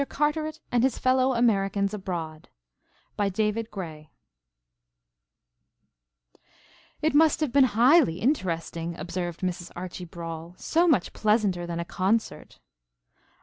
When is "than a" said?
11.67-11.85